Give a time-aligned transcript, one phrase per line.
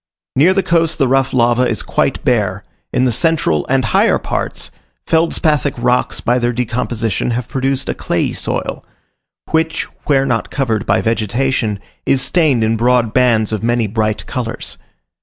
[0.35, 4.71] Near the coast the rough lava is quite bare: in the central and higher parts,
[5.05, 8.83] feldspathic rocks by their decomposition have produced a clayey soil,
[9.51, 14.79] which, where not covered by vegetation, is stained in broad bands of many bright colours.